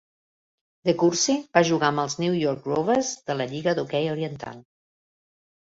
DeCourcy 0.89 1.35
va 1.57 1.63
jugar 1.71 1.91
amb 1.93 2.03
els 2.05 2.17
New 2.25 2.39
York 2.41 2.67
Rovers 2.73 3.15
de 3.29 3.39
la 3.39 3.49
Lliga 3.53 3.79
d'Hoquei 3.81 4.13
Oriental. 4.19 4.63